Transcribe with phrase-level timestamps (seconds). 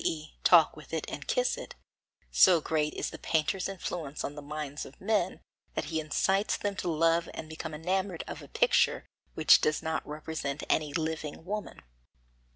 [0.03, 0.33] e.
[0.43, 1.75] talk with it and kiss it;
[2.31, 5.39] so great is the painter's influence on the minds of men
[5.75, 10.01] that he incites them to love and become enamoured of a picture which does not
[10.07, 11.83] represent any living woman.